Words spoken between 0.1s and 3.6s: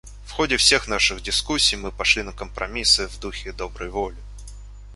В ходе всех наших дискуссий мы пошли на компромиссы в духе